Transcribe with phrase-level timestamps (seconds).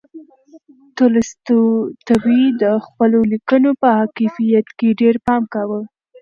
[0.97, 5.81] تولستوی د خپلو لیکنو په کیفیت کې ډېر پام کاوه.